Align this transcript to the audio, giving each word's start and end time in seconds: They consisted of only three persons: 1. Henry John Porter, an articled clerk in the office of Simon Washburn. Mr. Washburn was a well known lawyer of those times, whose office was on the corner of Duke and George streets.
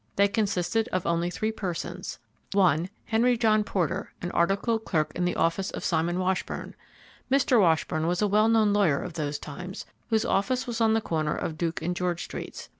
They 0.15 0.27
consisted 0.27 0.87
of 0.87 1.05
only 1.05 1.29
three 1.29 1.51
persons: 1.51 2.17
1. 2.53 2.89
Henry 3.05 3.37
John 3.37 3.63
Porter, 3.63 4.11
an 4.19 4.31
articled 4.31 4.83
clerk 4.83 5.11
in 5.13 5.25
the 5.25 5.35
office 5.35 5.69
of 5.69 5.83
Simon 5.83 6.17
Washburn. 6.17 6.73
Mr. 7.31 7.59
Washburn 7.61 8.07
was 8.07 8.19
a 8.19 8.27
well 8.27 8.49
known 8.49 8.73
lawyer 8.73 8.97
of 8.99 9.13
those 9.13 9.37
times, 9.37 9.85
whose 10.09 10.25
office 10.25 10.65
was 10.65 10.81
on 10.81 10.93
the 10.95 11.01
corner 11.01 11.35
of 11.35 11.55
Duke 11.55 11.83
and 11.83 11.95
George 11.95 12.23
streets. 12.23 12.67